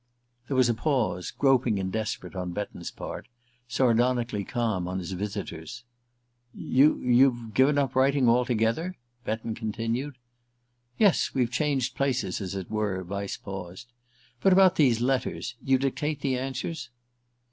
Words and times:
There 0.47 0.57
was 0.57 0.67
a 0.67 0.73
pause, 0.73 1.29
groping 1.29 1.77
and 1.79 1.91
desperate 1.91 2.35
on 2.35 2.53
Betton's 2.53 2.89
part, 2.89 3.27
sardonically 3.67 4.43
calm 4.43 4.87
on 4.87 4.97
his 4.97 5.11
visitor's. 5.11 5.83
"You 6.55 6.97
you've 7.03 7.53
given 7.53 7.77
up 7.77 7.95
writing 7.95 8.27
altogether?" 8.27 8.97
Betton 9.25 9.53
continued. 9.53 10.15
"Yes; 10.97 11.35
we've 11.35 11.51
changed 11.51 11.93
places, 11.95 12.41
as 12.41 12.55
it 12.55 12.71
were." 12.71 13.03
Vyse 13.03 13.37
paused. 13.43 13.89
"But 14.41 14.53
about 14.53 14.75
these 14.75 15.01
letters 15.01 15.53
you 15.63 15.77
dictate 15.77 16.21
the 16.21 16.35
answers?" 16.35 16.89